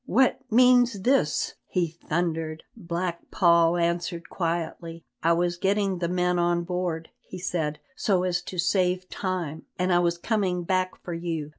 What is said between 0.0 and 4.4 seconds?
"What means this?" he thundered. Black Paul answered